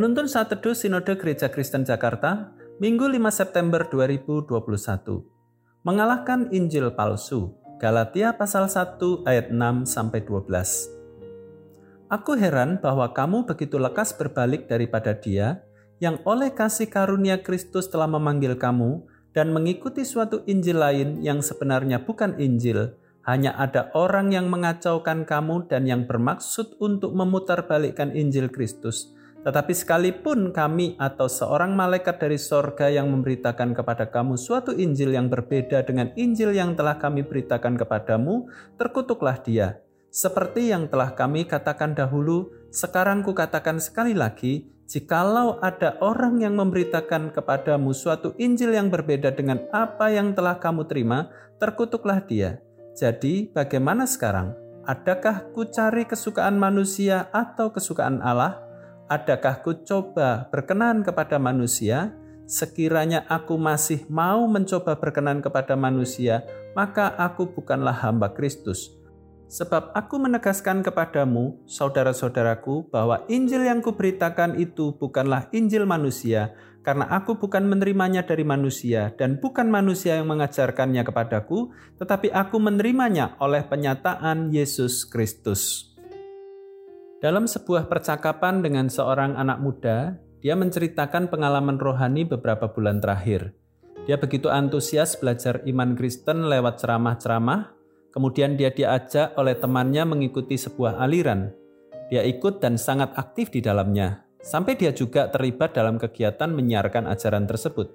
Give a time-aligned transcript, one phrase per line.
[0.00, 4.48] Penuntun saat teduh Sinode Gereja Kristen Jakarta, Minggu 5 September 2021.
[5.84, 7.52] Mengalahkan Injil palsu.
[7.76, 8.96] Galatia pasal 1
[9.28, 12.08] ayat 6 sampai 12.
[12.08, 15.60] Aku heran bahwa kamu begitu lekas berbalik daripada Dia
[16.00, 19.04] yang oleh kasih karunia Kristus telah memanggil kamu
[19.36, 22.96] dan mengikuti suatu Injil lain yang sebenarnya bukan Injil,
[23.28, 30.52] hanya ada orang yang mengacaukan kamu dan yang bermaksud untuk memutarbalikkan Injil Kristus tetapi sekalipun
[30.52, 36.12] kami atau seorang malaikat dari sorga yang memberitakan kepada kamu suatu Injil yang berbeda dengan
[36.12, 39.80] Injil yang telah kami beritakan kepadamu, terkutuklah dia.
[40.12, 47.32] Seperti yang telah kami katakan dahulu, sekarang kukatakan sekali lagi, jikalau ada orang yang memberitakan
[47.32, 52.60] kepadamu suatu Injil yang berbeda dengan apa yang telah kamu terima, terkutuklah dia.
[52.92, 54.52] Jadi, bagaimana sekarang?
[54.84, 58.69] Adakah ku cari kesukaan manusia atau kesukaan Allah?
[59.10, 62.14] Adakah ku coba berkenan kepada manusia?
[62.46, 66.46] Sekiranya aku masih mau mencoba berkenan kepada manusia,
[66.78, 68.94] maka aku bukanlah hamba Kristus.
[69.50, 76.54] Sebab aku menegaskan kepadamu, saudara-saudaraku, bahwa Injil yang kuberitakan itu bukanlah Injil manusia,
[76.86, 83.34] karena aku bukan menerimanya dari manusia, dan bukan manusia yang mengajarkannya kepadaku, tetapi aku menerimanya
[83.42, 85.89] oleh penyataan Yesus Kristus.
[87.20, 93.52] Dalam sebuah percakapan dengan seorang anak muda, dia menceritakan pengalaman rohani beberapa bulan terakhir.
[94.08, 97.76] Dia begitu antusias belajar iman Kristen lewat ceramah-ceramah,
[98.16, 101.52] kemudian dia diajak oleh temannya mengikuti sebuah aliran.
[102.08, 107.44] Dia ikut dan sangat aktif di dalamnya, sampai dia juga terlibat dalam kegiatan menyiarkan ajaran
[107.44, 107.92] tersebut.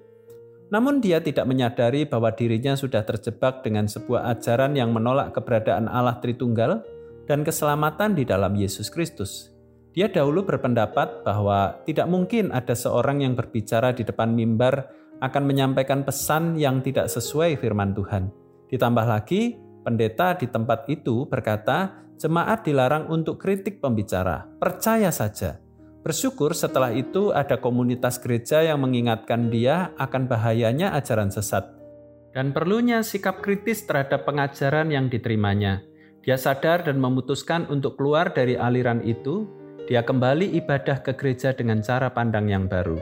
[0.70, 6.22] Namun dia tidak menyadari bahwa dirinya sudah terjebak dengan sebuah ajaran yang menolak keberadaan Allah
[6.22, 6.94] Tritunggal
[7.26, 9.54] dan keselamatan di dalam Yesus Kristus.
[9.94, 14.92] Dia dahulu berpendapat bahwa tidak mungkin ada seorang yang berbicara di depan mimbar
[15.24, 18.28] akan menyampaikan pesan yang tidak sesuai firman Tuhan.
[18.68, 19.56] Ditambah lagi,
[19.88, 24.44] pendeta di tempat itu berkata, jemaat dilarang untuk kritik pembicara.
[24.60, 25.64] Percaya saja.
[26.04, 31.76] Bersyukur setelah itu ada komunitas gereja yang mengingatkan dia akan bahayanya ajaran sesat
[32.36, 35.88] dan perlunya sikap kritis terhadap pengajaran yang diterimanya.
[36.26, 39.46] Dia sadar dan memutuskan untuk keluar dari aliran itu.
[39.86, 42.98] Dia kembali ibadah ke gereja dengan cara pandang yang baru.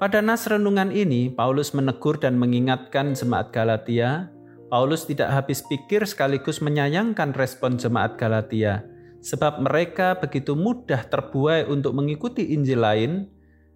[0.00, 4.32] Pada nas renungan ini, Paulus menegur dan mengingatkan jemaat Galatia.
[4.72, 8.88] Paulus tidak habis pikir sekaligus menyayangkan respon jemaat Galatia,
[9.20, 13.12] sebab mereka begitu mudah terbuai untuk mengikuti Injil lain.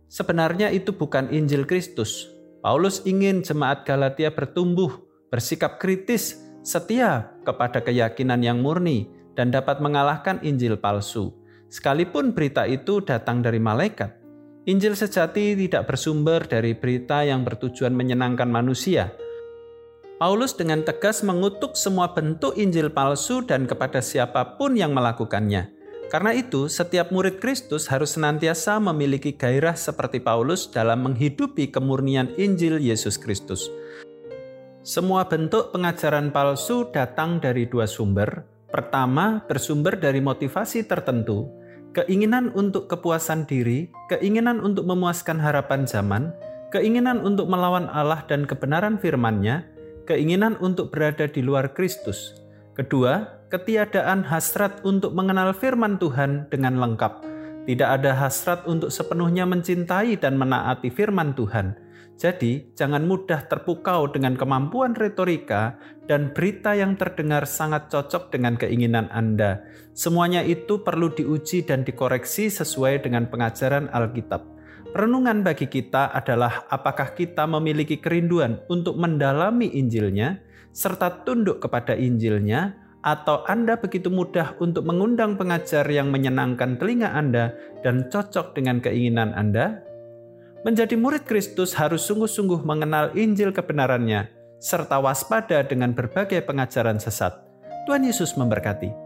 [0.09, 2.33] Sebenarnya itu bukan Injil Kristus.
[2.65, 4.93] Paulus ingin jemaat Galatia bertumbuh,
[5.29, 11.33] bersikap kritis, setia kepada keyakinan yang murni dan dapat mengalahkan Injil palsu.
[11.71, 14.21] Sekalipun berita itu datang dari malaikat,
[14.69, 19.09] Injil sejati tidak bersumber dari berita yang bertujuan menyenangkan manusia.
[20.21, 25.73] Paulus dengan tegas mengutuk semua bentuk Injil palsu dan kepada siapa pun yang melakukannya.
[26.13, 32.83] Karena itu, setiap murid Kristus harus senantiasa memiliki gairah seperti Paulus dalam menghidupi kemurnian Injil
[32.83, 33.73] Yesus Kristus.
[34.81, 38.49] Semua bentuk pengajaran palsu datang dari dua sumber.
[38.73, 41.53] Pertama, bersumber dari motivasi tertentu,
[41.93, 46.33] keinginan untuk kepuasan diri, keinginan untuk memuaskan harapan zaman,
[46.73, 49.69] keinginan untuk melawan Allah dan kebenaran firman-Nya,
[50.09, 52.41] keinginan untuk berada di luar Kristus.
[52.73, 57.29] Kedua, ketiadaan hasrat untuk mengenal firman Tuhan dengan lengkap.
[57.69, 61.90] Tidak ada hasrat untuk sepenuhnya mencintai dan menaati firman Tuhan
[62.21, 69.09] jadi, jangan mudah terpukau dengan kemampuan retorika dan berita yang terdengar sangat cocok dengan keinginan
[69.09, 69.65] Anda.
[69.97, 74.45] Semuanya itu perlu diuji dan dikoreksi sesuai dengan pengajaran Alkitab.
[74.93, 80.45] Renungan bagi kita adalah apakah kita memiliki kerinduan untuk mendalami Injilnya,
[80.77, 87.57] serta tunduk kepada Injilnya, atau Anda begitu mudah untuk mengundang pengajar yang menyenangkan telinga Anda
[87.81, 89.89] dan cocok dengan keinginan Anda?
[90.61, 94.29] Menjadi murid Kristus harus sungguh-sungguh mengenal Injil kebenarannya,
[94.61, 97.33] serta waspada dengan berbagai pengajaran sesat.
[97.89, 99.00] Tuhan Yesus memberkati.